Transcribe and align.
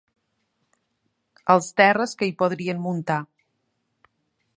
Els 1.55 1.69
terres 1.81 2.17
que 2.21 2.29
hi 2.29 2.33
podrien 2.39 2.81
muntar. 2.87 3.19